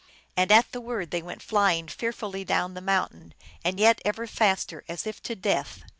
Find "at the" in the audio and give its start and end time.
0.51-0.81